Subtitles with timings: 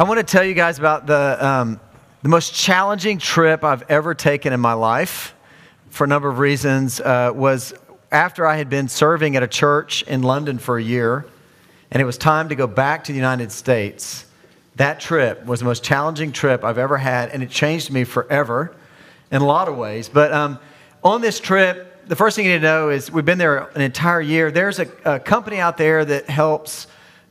[0.00, 1.80] I want to tell you guys about the, um,
[2.22, 5.34] the most challenging trip I've ever taken in my life
[5.90, 7.00] for a number of reasons.
[7.00, 7.74] Uh, was
[8.12, 11.26] after I had been serving at a church in London for a year,
[11.90, 14.24] and it was time to go back to the United States.
[14.76, 18.76] That trip was the most challenging trip I've ever had, and it changed me forever
[19.32, 20.08] in a lot of ways.
[20.08, 20.60] But um,
[21.02, 23.80] on this trip, the first thing you need to know is we've been there an
[23.80, 24.52] entire year.
[24.52, 26.86] There's a, a company out there that helps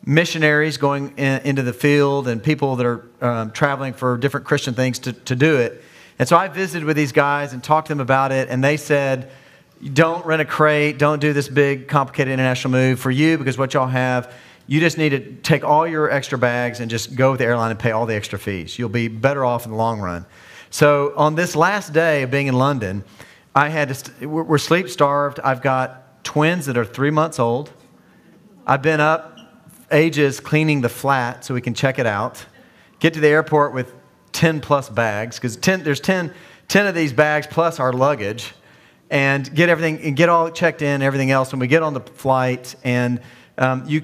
[0.06, 4.74] missionaries going in, into the field and people that are um, traveling for different Christian
[4.74, 5.84] things to, to do it.
[6.20, 8.78] And so I visited with these guys and talked to them about it, and they
[8.78, 9.30] said,
[9.94, 13.74] don't rent a crate, don't do this big, complicated international move for you because what
[13.74, 14.34] y'all have,
[14.66, 17.72] you just need to take all your extra bags and just go with the airline
[17.72, 18.80] and pay all the extra fees.
[18.80, 20.26] You'll be better off in the long run.
[20.72, 23.04] So on this last day of being in London,
[23.56, 25.40] I had to, st- we're sleep starved.
[25.40, 27.72] I've got twins that are three months old.
[28.66, 29.37] I've been up
[29.92, 32.46] ages cleaning the flat so we can check it out.
[33.00, 33.94] Get to the airport with
[34.34, 36.34] 10 plus bags, because 10, there's 10,
[36.68, 38.54] 10 of these bags plus our luggage,
[39.10, 41.52] and get everything and get all checked in, everything else.
[41.52, 43.22] When we get on the flight, and
[43.58, 44.04] um, you,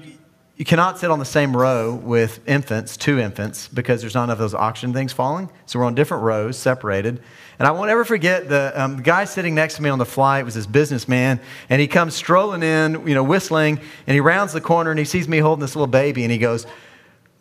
[0.56, 4.38] you cannot sit on the same row with infants, two infants, because there's enough of
[4.38, 5.50] those oxygen things falling.
[5.66, 7.20] So we're on different rows, separated.
[7.58, 10.06] And I won't ever forget the, um, the guy sitting next to me on the
[10.06, 14.52] flight was this businessman, and he comes strolling in, you know, whistling, and he rounds
[14.52, 16.66] the corner and he sees me holding this little baby, and he goes,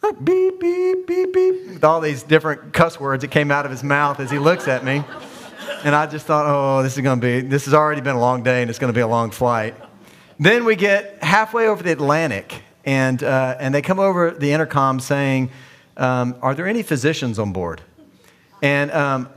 [0.01, 3.71] oh, beep, beep, beep, beep, with all these different cuss words that came out of
[3.71, 5.03] his mouth as he looks at me.
[5.83, 8.19] And I just thought, oh, this is going to be, this has already been a
[8.19, 9.75] long day, and it's going to be a long flight.
[10.39, 14.99] Then we get halfway over the Atlantic, and, uh, and they come over the intercom
[14.99, 15.49] saying,
[15.97, 17.81] um, Are there any physicians on board?
[18.61, 19.29] And um,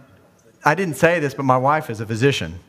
[0.65, 2.61] I didn't say this, but my wife is a physician.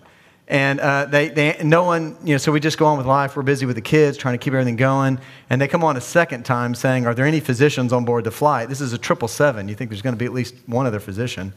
[0.50, 3.36] And uh, they, they, no one, you know, so we just go on with life.
[3.36, 5.20] We're busy with the kids, trying to keep everything going.
[5.50, 8.32] And they come on a second time saying, Are there any physicians on board the
[8.32, 8.70] flight?
[8.70, 9.68] This is a 777.
[9.68, 11.54] You think there's going to be at least one other physician.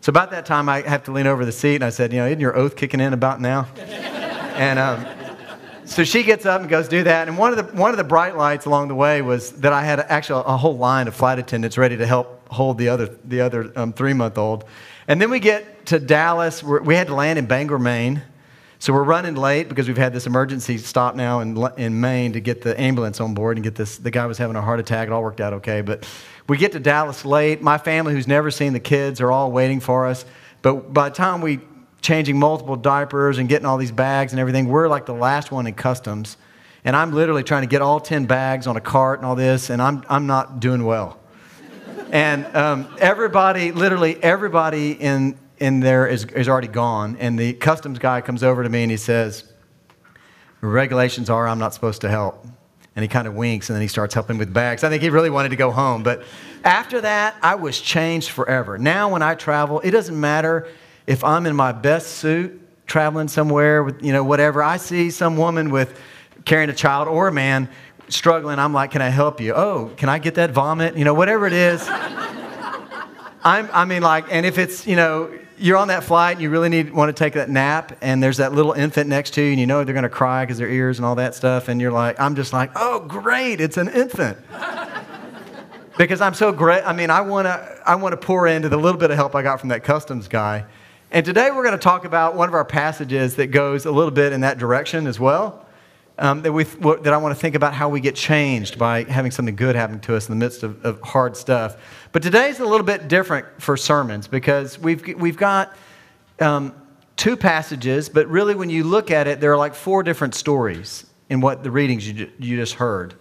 [0.00, 2.20] So about that time, I have to lean over the seat and I said, You
[2.20, 3.68] know, isn't your oath kicking in about now?
[3.76, 5.04] and um,
[5.90, 7.26] so she gets up and goes do that.
[7.26, 9.82] And one of, the, one of the bright lights along the way was that I
[9.82, 13.40] had actually a whole line of flight attendants ready to help hold the other, the
[13.40, 14.64] other um, three month old.
[15.08, 16.62] And then we get to Dallas.
[16.62, 18.22] We're, we had to land in Bangor, Maine.
[18.78, 22.40] So we're running late because we've had this emergency stop now in, in Maine to
[22.40, 23.98] get the ambulance on board and get this.
[23.98, 25.08] The guy was having a heart attack.
[25.08, 25.80] It all worked out okay.
[25.80, 26.08] But
[26.48, 27.62] we get to Dallas late.
[27.62, 30.24] My family, who's never seen the kids, are all waiting for us.
[30.62, 31.60] But by the time we
[32.00, 35.66] changing multiple diapers and getting all these bags and everything, we're like the last one
[35.66, 36.36] in customs.
[36.84, 39.70] And I'm literally trying to get all 10 bags on a cart and all this,
[39.70, 41.18] and I'm, I'm not doing well.
[42.10, 47.16] And um, everybody, literally everybody in, in there is, is already gone.
[47.20, 49.44] And the customs guy comes over to me and he says,
[50.60, 52.46] Regulations are I'm not supposed to help.
[52.96, 54.82] And he kind of winks and then he starts helping with bags.
[54.84, 56.02] I think he really wanted to go home.
[56.02, 56.24] But
[56.64, 58.76] after that, I was changed forever.
[58.76, 60.68] Now, when I travel, it doesn't matter
[61.10, 64.62] if I'm in my best suit traveling somewhere with, you know, whatever.
[64.62, 65.98] I see some woman with
[66.44, 67.68] carrying a child or a man
[68.06, 69.52] struggling, I'm like, can I help you?
[69.52, 70.96] Oh, can I get that vomit?
[70.96, 71.84] You know, whatever it is.
[73.42, 76.48] I'm, I mean, like, and if it's, you know, you're on that flight and you
[76.48, 79.50] really need want to take that nap and there's that little infant next to you
[79.50, 81.82] and you know they're going to cry because their ears and all that stuff and
[81.82, 84.38] you're like i'm just like oh great it's an infant
[85.98, 88.76] because i'm so great i mean i want to i want to pour into the
[88.78, 90.64] little bit of help i got from that customs guy
[91.12, 94.12] and today we're going to talk about one of our passages that goes a little
[94.12, 95.66] bit in that direction as well
[96.18, 99.32] um, that, we, that I want to think about how we get changed by having
[99.32, 101.76] something good happen to us in the midst of, of hard stuff.
[102.12, 105.74] But today's a little bit different for sermons because we've, we've got
[106.38, 106.74] um,
[107.16, 111.06] two passages, but really when you look at it, there are like four different stories
[111.28, 113.14] in what the readings you, you just heard.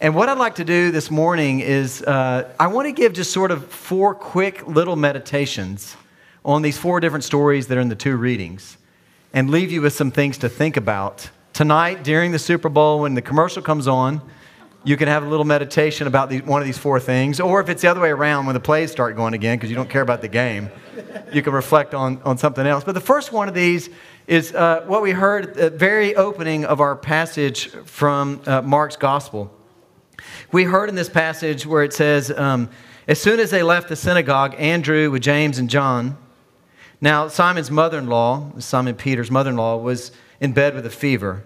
[0.00, 3.32] And what I'd like to do this morning is uh, I want to give just
[3.32, 5.96] sort of four quick little meditations
[6.44, 8.76] on these four different stories that are in the two readings
[9.32, 13.14] and leave you with some things to think about tonight during the Super Bowl when
[13.14, 14.20] the commercial comes on,
[14.84, 17.38] you can have a little meditation about these, one of these four things.
[17.38, 19.76] Or if it's the other way around, when the plays start going again, because you
[19.76, 20.70] don't care about the game,
[21.32, 22.82] you can reflect on, on something else.
[22.82, 23.90] But the first one of these
[24.26, 28.96] is uh, what we heard at the very opening of our passage from uh, Mark's
[28.96, 29.52] Gospel.
[30.50, 32.68] We heard in this passage where it says, um,
[33.06, 36.16] As soon as they left the synagogue, Andrew with James and John,
[37.02, 40.90] now Simon's mother in law, Simon Peter's mother in law, was in bed with a
[40.90, 41.44] fever.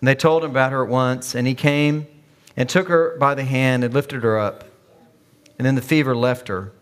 [0.00, 2.08] And they told him about her at once, and he came
[2.56, 4.64] and took her by the hand and lifted her up.
[5.56, 6.72] And then the fever left her.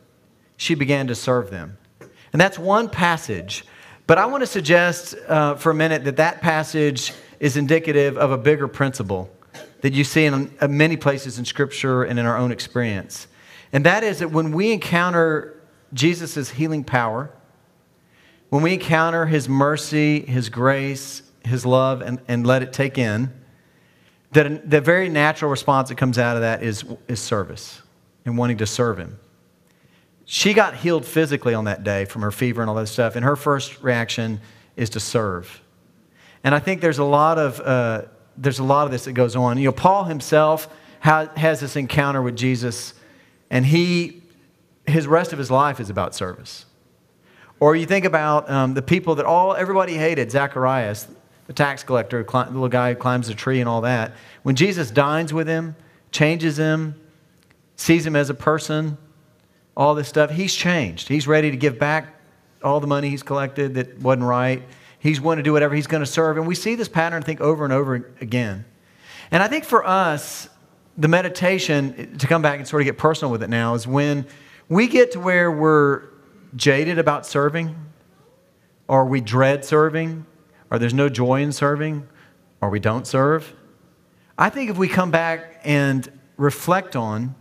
[0.57, 1.77] She began to serve them.
[2.33, 3.67] And that's one passage.
[4.07, 8.33] But I want to suggest uh, for a minute that that passage is indicative of
[8.33, 9.31] a bigger principle
[9.83, 13.27] that you see in uh, many places in Scripture and in our own experience.
[13.75, 15.61] And that is that when we encounter
[15.93, 17.31] Jesus' healing power,
[18.51, 23.33] when we encounter his mercy, his grace, his love, and, and let it take in,
[24.33, 27.81] that the very natural response that comes out of that is, is service
[28.25, 29.19] and wanting to serve him.
[30.25, 33.25] She got healed physically on that day from her fever and all that stuff, and
[33.25, 34.41] her first reaction
[34.77, 35.63] is to serve.
[36.45, 38.03] And I think there's a lot of, uh,
[38.37, 39.59] there's a lot of this that goes on.
[39.59, 40.69] You know, Paul himself
[41.01, 42.95] ha- has this encounter with Jesus,
[43.51, 44.23] and he,
[44.87, 46.67] his rest of his life is about service.
[47.61, 51.07] Or you think about um, the people that all everybody hated, Zacharias,
[51.47, 54.13] the tax collector, the little guy who climbs the tree and all that.
[54.43, 55.77] When Jesus dines with him,
[56.11, 56.95] changes him,
[57.77, 58.97] sees him as a person,
[59.77, 61.09] all this stuff, he's changed.
[61.09, 62.15] He's ready to give back
[62.63, 64.63] all the money he's collected that wasn't right.
[64.99, 66.37] He's willing to do whatever he's going to serve.
[66.37, 68.65] And we see this pattern, I think, over and over again.
[69.31, 70.49] And I think for us,
[70.99, 74.27] the meditation, to come back and sort of get personal with it now, is when
[74.69, 76.10] we get to where we're
[76.57, 77.77] jaded about serving,
[78.89, 80.27] or we dread serving,
[80.71, 82.07] or there's no joy in serving,
[82.61, 83.55] or we don't serve.
[84.37, 87.35] I think if we come back and reflect on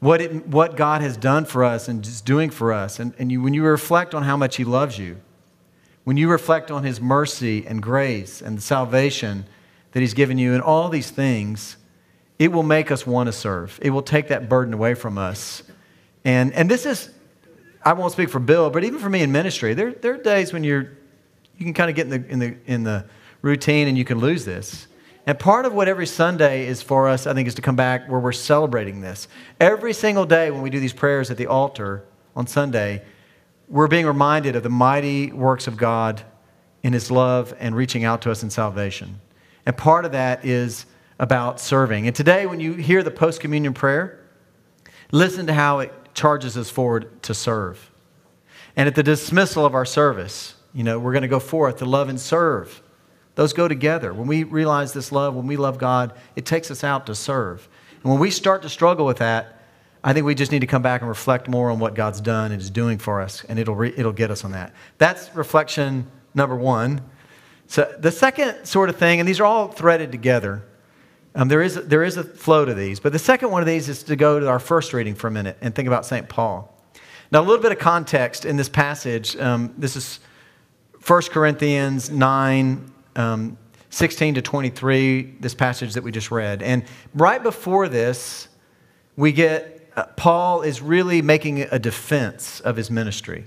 [0.00, 3.30] what, it, what God has done for us and is doing for us, and, and
[3.30, 5.20] you, when you reflect on how much He loves you,
[6.04, 9.44] when you reflect on His mercy and grace and the salvation
[9.92, 11.76] that He's given you, and all these things,
[12.38, 13.78] it will make us want to serve.
[13.82, 15.62] It will take that burden away from us.
[16.24, 17.10] And, and this is,
[17.82, 20.52] I won't speak for Bill, but even for me in ministry, there, there are days
[20.52, 20.92] when you're,
[21.56, 23.06] you can kind of get in the, in, the, in the
[23.42, 24.86] routine and you can lose this.
[25.26, 28.08] And part of what every Sunday is for us, I think, is to come back
[28.08, 29.28] where we're celebrating this.
[29.60, 32.04] Every single day when we do these prayers at the altar
[32.34, 33.02] on Sunday,
[33.68, 36.22] we're being reminded of the mighty works of God
[36.82, 39.20] in His love and reaching out to us in salvation.
[39.66, 40.86] And part of that is
[41.18, 42.06] about serving.
[42.06, 44.18] And today, when you hear the post communion prayer,
[45.12, 47.90] listen to how it charges us forward to serve.
[48.76, 51.84] And at the dismissal of our service, you know, we're going to go forth to
[51.84, 52.82] love and serve.
[53.34, 54.12] Those go together.
[54.12, 57.68] When we realize this love, when we love God, it takes us out to serve.
[58.02, 59.56] And when we start to struggle with that,
[60.02, 62.52] I think we just need to come back and reflect more on what God's done
[62.52, 64.72] and is doing for us, and it'll, re- it'll get us on that.
[64.98, 67.02] That's reflection number one.
[67.66, 70.62] So the second sort of thing, and these are all threaded together,
[71.34, 73.88] um, there, is, there is a flow to these, but the second one of these
[73.88, 76.28] is to go to our first reading for a minute and think about St.
[76.28, 76.74] Paul.
[77.30, 79.36] Now, a little bit of context in this passage.
[79.36, 80.18] Um, this is
[81.06, 83.58] 1 Corinthians 9, um,
[83.90, 86.62] 16 to 23, this passage that we just read.
[86.62, 86.84] And
[87.14, 88.48] right before this,
[89.16, 93.46] we get uh, Paul is really making a defense of his ministry.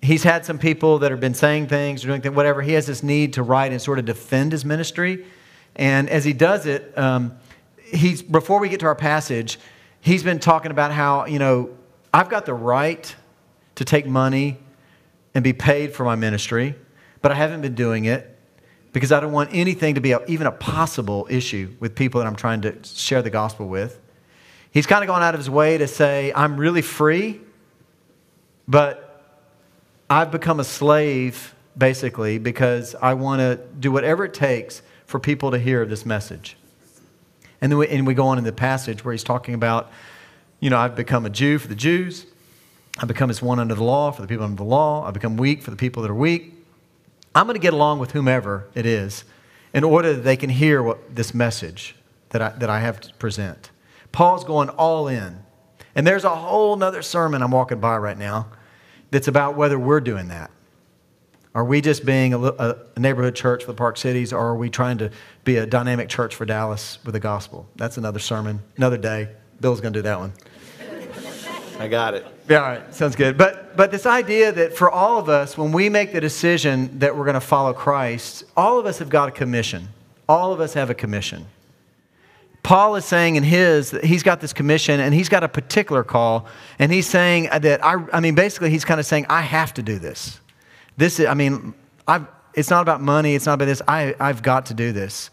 [0.00, 2.60] He's had some people that have been saying things or doing things, whatever.
[2.60, 5.24] He has this need to write and sort of defend his ministry.
[5.76, 7.36] And as he does it, um,
[7.82, 9.58] he's, before we get to our passage,
[10.00, 11.70] he's been talking about how, you know,
[12.12, 13.14] I've got the right
[13.76, 14.58] to take money
[15.34, 16.74] and be paid for my ministry,
[17.22, 18.28] but I haven't been doing it
[18.92, 22.26] because I don't want anything to be a, even a possible issue with people that
[22.26, 23.98] I'm trying to share the gospel with.
[24.70, 27.40] He's kind of gone out of his way to say, I'm really free,
[28.68, 29.08] but
[30.10, 35.50] I've become a slave, basically, because I want to do whatever it takes for people
[35.50, 36.56] to hear this message.
[37.60, 39.92] And then we, and we go on in the passage where he's talking about,
[40.58, 42.24] you know, I've become a Jew for the Jews.
[42.98, 45.06] I've become as one under the law for the people under the law.
[45.06, 46.54] I've become weak for the people that are weak.
[47.34, 49.24] I'm going to get along with whomever it is
[49.74, 51.94] in order that they can hear what, this message
[52.30, 53.70] that I, that I have to present.
[54.12, 55.44] Paul's going all in.
[55.94, 58.48] And there's a whole nother sermon I'm walking by right now
[59.10, 60.50] that's about whether we're doing that.
[61.54, 64.70] Are we just being a, a, neighborhood church for the Park Cities, or are we
[64.70, 65.10] trying to
[65.44, 67.68] be a dynamic church for Dallas with the gospel?
[67.76, 69.28] That's another sermon, another day.
[69.60, 70.32] Bill's going to do that one.
[71.78, 72.26] I got it.
[72.48, 73.36] Yeah, all right, sounds good.
[73.36, 77.16] But but this idea that for all of us, when we make the decision that
[77.16, 79.88] we're going to follow Christ, all of us have got a commission.
[80.28, 81.46] All of us have a commission.
[82.62, 86.04] Paul is saying in his that he's got this commission and he's got a particular
[86.04, 86.46] call,
[86.78, 89.82] and he's saying that I, I mean, basically, he's kind of saying, I have to
[89.82, 90.40] do this.
[90.96, 91.74] This is, I mean,
[92.06, 93.82] I've, it's not about money, it's not about this.
[93.88, 95.30] I, I've got to do this.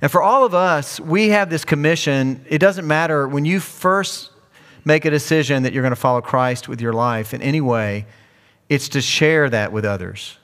[0.00, 2.44] And for all of us, we have this commission.
[2.48, 4.30] It doesn't matter when you first
[4.84, 8.06] make a decision that you're going to follow Christ with your life in any way,
[8.68, 10.38] it's to share that with others.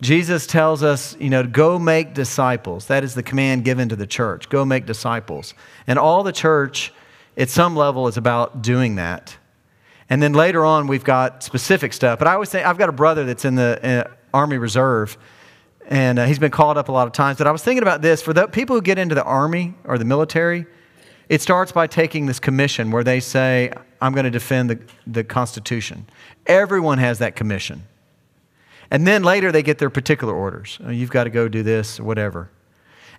[0.00, 2.86] Jesus tells us, you know, go make disciples.
[2.86, 4.48] That is the command given to the church.
[4.48, 5.54] Go make disciples.
[5.86, 6.92] And all the church,
[7.36, 9.36] at some level, is about doing that.
[10.10, 12.18] And then later on, we've got specific stuff.
[12.18, 15.18] But I always say, I've got a brother that's in the uh, Army Reserve,
[15.86, 17.38] and uh, he's been called up a lot of times.
[17.38, 19.98] But I was thinking about this for the people who get into the Army or
[19.98, 20.66] the military,
[21.28, 25.24] It starts by taking this commission where they say, I'm going to defend the, the
[25.24, 26.06] Constitution.
[26.46, 27.82] Everyone has that commission.
[28.90, 30.78] And then later they get their particular orders.
[30.82, 32.50] Oh, you've got to go do this or whatever.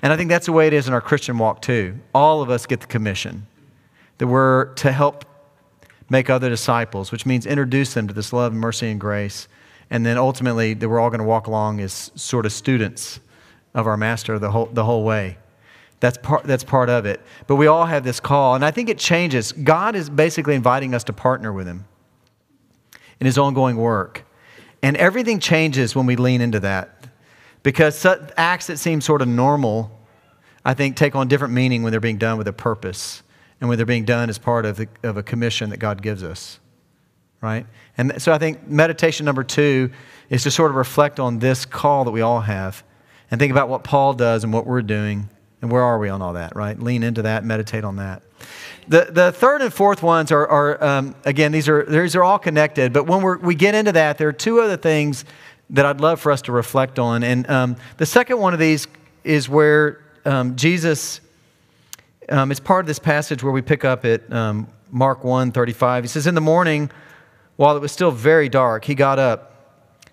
[0.01, 1.99] And I think that's the way it is in our Christian walk too.
[2.15, 3.45] All of us get the commission
[4.17, 5.25] that we're to help
[6.09, 9.47] make other disciples, which means introduce them to this love, and mercy, and grace.
[9.89, 13.19] And then ultimately that we're all going to walk along as sort of students
[13.73, 15.37] of our master the whole, the whole way.
[15.99, 17.21] That's part, that's part of it.
[17.47, 19.51] But we all have this call, and I think it changes.
[19.51, 21.85] God is basically inviting us to partner with Him
[23.19, 24.25] in His ongoing work.
[24.81, 27.07] And everything changes when we lean into that.
[27.63, 28.05] Because
[28.37, 29.91] acts that seem sort of normal,
[30.63, 33.21] I think, take on different meaning when they're being done with a purpose
[33.59, 36.23] and when they're being done as part of, the, of a commission that God gives
[36.23, 36.59] us.
[37.41, 37.65] Right?
[37.97, 39.91] And so I think meditation number two
[40.29, 42.83] is to sort of reflect on this call that we all have
[43.31, 45.29] and think about what Paul does and what we're doing
[45.61, 46.79] and where are we on all that, right?
[46.79, 48.23] Lean into that, meditate on that.
[48.87, 52.39] The, the third and fourth ones are, are um, again, these are, these are all
[52.39, 55.25] connected, but when we're, we get into that, there are two other things
[55.69, 57.23] that I'd love for us to reflect on.
[57.23, 58.87] And um, the second one of these
[59.23, 61.21] is where um, Jesus,
[62.29, 66.03] um, it's part of this passage where we pick up at um, Mark 1 35.
[66.03, 66.89] He says, In the morning,
[67.55, 69.49] while it was still very dark, he got up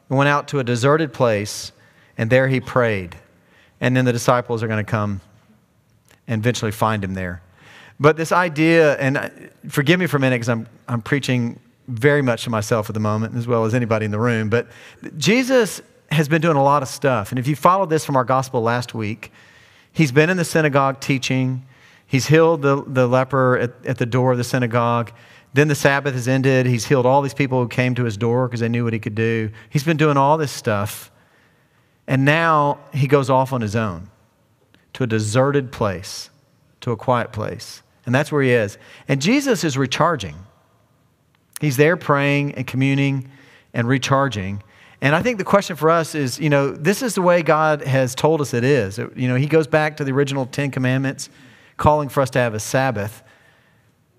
[0.08, 1.72] and went out to a deserted place,
[2.18, 3.16] and there he prayed.
[3.80, 5.20] And then the disciples are going to come
[6.26, 7.42] and eventually find him there.
[7.98, 11.58] But this idea, and forgive me for a minute because I'm, I'm preaching
[11.88, 14.68] very much to myself at the moment, as well as anybody in the room, but
[15.16, 15.80] Jesus
[16.10, 17.30] has been doing a lot of stuff.
[17.30, 19.32] And if you followed this from our gospel last week,
[19.92, 21.65] he's been in the synagogue teaching,
[22.06, 25.12] he's healed the, the leper at, at the door of the synagogue.
[25.52, 26.66] Then the Sabbath has ended.
[26.66, 28.98] He's healed all these people who came to his door because they knew what he
[28.98, 29.50] could do.
[29.70, 31.10] He's been doing all this stuff.
[32.06, 34.10] And now he goes off on his own
[34.92, 36.30] to a deserted place,
[36.80, 37.82] to a quiet place.
[38.04, 38.78] And that's where he is.
[39.08, 40.36] And Jesus is recharging.
[41.60, 43.30] He's there praying and communing
[43.74, 44.62] and recharging.
[45.00, 47.82] And I think the question for us is, you know, this is the way God
[47.82, 48.98] has told us it is.
[48.98, 51.28] You know, he goes back to the original 10 commandments,
[51.76, 53.22] calling for us to have a Sabbath.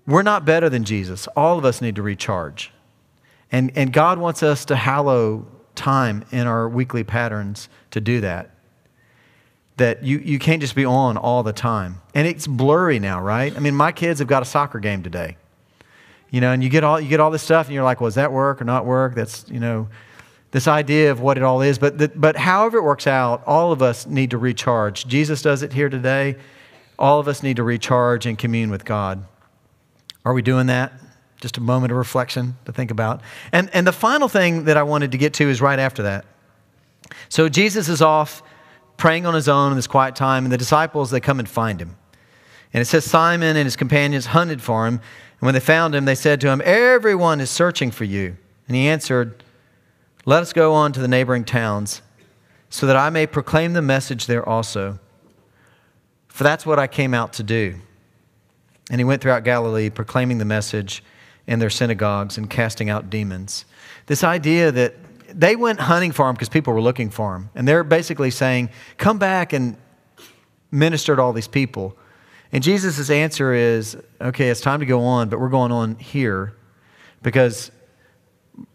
[0.06, 1.26] We're not better than Jesus.
[1.36, 2.72] All of us need to recharge.
[3.50, 8.50] And, and God wants us to hallow time in our weekly patterns to do that
[9.78, 12.00] that you, you can't just be on all the time.
[12.14, 13.56] And it's blurry now, right?
[13.56, 15.36] I mean, my kids have got a soccer game today.
[16.30, 18.08] You know, and you get all you get all this stuff and you're like, well,
[18.08, 19.14] does that work or not work?
[19.14, 19.88] That's, you know,
[20.50, 21.78] this idea of what it all is.
[21.78, 25.06] But, the, but however it works out, all of us need to recharge.
[25.06, 26.36] Jesus does it here today.
[26.98, 29.24] All of us need to recharge and commune with God.
[30.24, 30.92] Are we doing that?
[31.40, 33.20] Just a moment of reflection to think about.
[33.52, 36.24] And, and the final thing that I wanted to get to is right after that.
[37.28, 38.42] So Jesus is off
[38.96, 41.80] praying on his own in this quiet time, and the disciples, they come and find
[41.80, 41.96] him.
[42.74, 46.04] And it says Simon and his companions hunted for him, and when they found him,
[46.04, 48.36] they said to him, Everyone is searching for you.
[48.66, 49.42] And he answered,
[50.26, 52.02] Let us go on to the neighboring towns,
[52.68, 54.98] so that I may proclaim the message there also.
[56.28, 57.76] For that's what I came out to do.
[58.90, 61.02] And he went throughout Galilee, proclaiming the message
[61.46, 63.64] in their synagogues and casting out demons.
[64.06, 64.94] This idea that
[65.28, 67.50] they went hunting for him because people were looking for him.
[67.54, 69.76] And they're basically saying, Come back and
[70.70, 71.96] minister to all these people.
[72.52, 76.54] And Jesus' answer is, Okay, it's time to go on, but we're going on here
[77.22, 77.70] because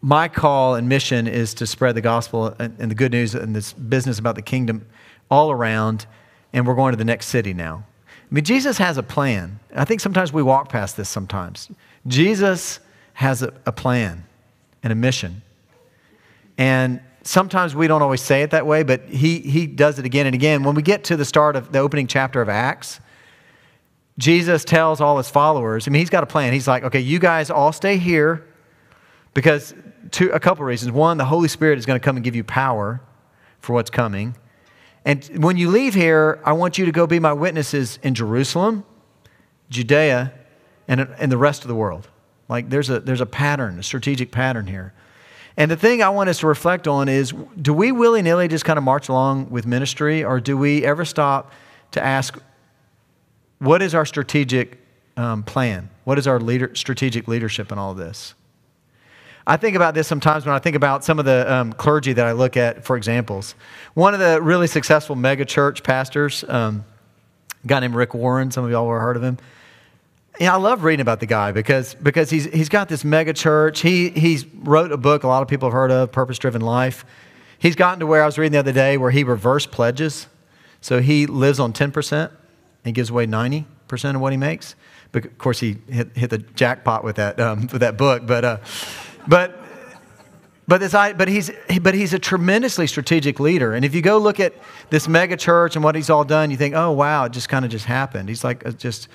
[0.02, 3.74] my call and mission is to spread the gospel and, the good news and this
[3.74, 4.86] business about the kingdom
[5.30, 6.06] all around,
[6.54, 7.84] and we're going to the next city now.
[8.08, 9.60] I mean, Jesus has a plan.
[9.76, 11.70] I think sometimes we walk past this sometimes.
[12.08, 12.80] Jesus
[13.14, 14.26] has a, a plan
[14.82, 15.42] and a mission.
[16.58, 20.26] And sometimes we don't always say it that way, but he, he does it again
[20.26, 20.64] and again.
[20.64, 23.00] When we get to the start of the opening chapter of Acts,
[24.18, 26.54] Jesus tells all his followers, I mean, he's got a plan.
[26.54, 28.46] He's like, okay, you guys all stay here
[29.34, 29.74] because
[30.12, 30.92] two, a couple reasons.
[30.92, 33.02] One, the Holy Spirit is going to come and give you power
[33.60, 34.36] for what's coming.
[35.06, 38.86] And when you leave here, I want you to go be my witnesses in Jerusalem,
[39.70, 40.34] Judea,
[40.88, 42.08] and in the rest of the world.
[42.48, 44.94] Like there's a, there's a pattern, a strategic pattern here.
[45.56, 48.66] And the thing I want us to reflect on is do we willy nilly just
[48.66, 51.52] kind of march along with ministry, or do we ever stop
[51.92, 52.40] to ask,
[53.60, 54.80] what is our strategic
[55.16, 55.90] um, plan?
[56.06, 58.34] What is our leader, strategic leadership in all of this?
[59.46, 62.26] I think about this sometimes when I think about some of the um, clergy that
[62.26, 63.56] I look at for examples.
[63.94, 66.86] One of the really successful mega church pastors, um,
[67.64, 69.38] a guy named Rick Warren, some of y'all have heard of him.
[70.40, 73.82] Yeah, I love reading about the guy because, because he's, he's got this mega church.
[73.82, 77.06] He he's wrote a book a lot of people have heard of, Purpose Driven Life.
[77.60, 80.28] He's gotten to where I was reading the other day where he reverse pledges.
[80.82, 82.32] So he lives on 10%,
[82.86, 83.66] and gives away 90%.
[84.16, 84.76] of what he makes.
[85.12, 88.26] But of course, he hit, hit the jackpot with that, um, with that book.
[88.26, 88.58] But, uh,
[89.28, 89.60] but,
[90.68, 91.52] but, this, but, he's,
[91.82, 93.74] but he's a tremendously strategic leader.
[93.74, 94.54] And if you go look at
[94.90, 97.66] this mega church and what he's all done, you think, oh, wow, it just kind
[97.66, 98.30] of just happened.
[98.30, 99.08] He's like, a, just,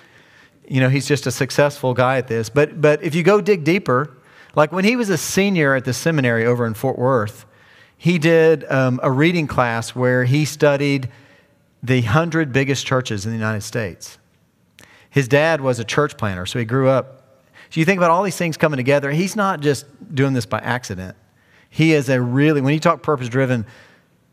[0.67, 2.49] you know, he's just a successful guy at this.
[2.49, 4.17] But, but if you go dig deeper,
[4.55, 7.47] like when he was a senior at the seminary over in Fort Worth,
[7.97, 11.11] he did um, a reading class where he studied
[11.83, 14.19] the 100 biggest churches in the United States.
[15.11, 17.18] His dad was a church planter, so he grew up.
[17.71, 19.11] So you think about all these things coming together.
[19.11, 21.17] He's not just doing this by accident.
[21.71, 23.67] He is a really, when you talk purpose driven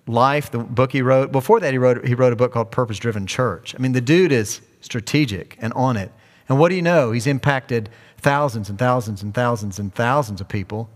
[0.08, 2.98] life, the book he wrote, before that, he wrote, he wrote a book called Purpose
[2.98, 3.76] Driven Church.
[3.76, 6.12] I mean, the dude is strategic and on it.
[6.48, 7.12] And what do you know?
[7.12, 10.90] He's impacted thousands and thousands and thousands and thousands of people.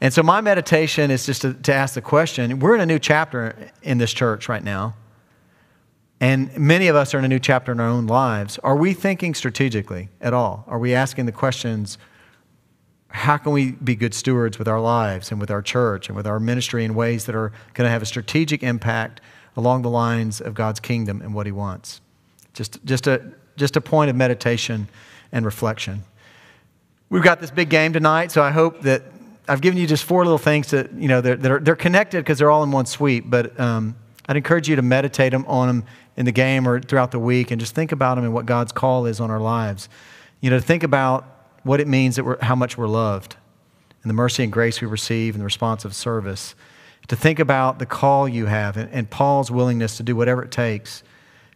[0.00, 3.00] And so my meditation is just to, to ask the question we're in a new
[3.00, 4.94] chapter in this church right now.
[6.20, 8.58] And many of us are in a new chapter in our own lives.
[8.64, 10.64] Are we thinking strategically at all?
[10.66, 11.96] Are we asking the questions
[13.10, 16.26] how can we be good stewards with our lives and with our church and with
[16.26, 19.20] our ministry in ways that are going to have a strategic impact
[19.56, 22.00] along the lines of God's kingdom and what He wants?
[22.52, 23.22] Just, just, a,
[23.56, 24.88] just a point of meditation
[25.32, 26.02] and reflection.
[27.08, 29.02] We've got this big game tonight, so I hope that
[29.48, 32.38] I've given you just four little things that, you know, they're, they're, they're connected because
[32.38, 33.96] they're all in one sweep, but um,
[34.28, 35.84] I'd encourage you to meditate on them
[36.18, 38.72] in the game or throughout the week and just think about them and what God's
[38.72, 39.88] call is on our lives.
[40.40, 41.24] You know, to think about
[41.62, 43.36] what it means that we're, how much we're loved
[44.02, 46.56] and the mercy and grace we receive and the response of service.
[47.06, 50.50] To think about the call you have and, and Paul's willingness to do whatever it
[50.50, 51.04] takes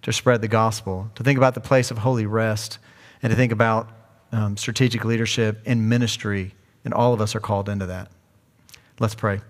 [0.03, 1.11] to spread the gospel.
[1.17, 2.79] To think about the place of holy rest
[3.21, 3.91] and to think about
[4.31, 6.55] um, strategic leadership in ministry.
[6.85, 8.13] And all of us are called into that.
[9.01, 9.41] Let's pray.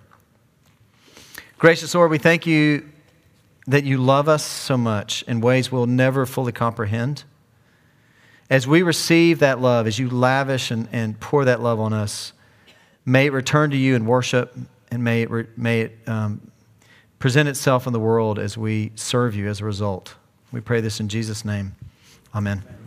[1.59, 2.92] Gracious Lord, we thank you
[3.67, 7.25] that you love us so much in ways we'll never fully comprehend.
[8.51, 12.33] As we receive that love, as you lavish and, and pour that love on us,
[13.07, 14.55] may it return to you in worship
[14.91, 16.51] and may it, re, may it um,
[17.19, 20.17] present itself in the world as we serve you as a result.
[20.51, 21.75] We pray this in Jesus' name.
[22.35, 22.82] Amen.